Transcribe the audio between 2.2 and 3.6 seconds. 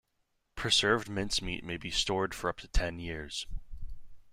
for up to ten years.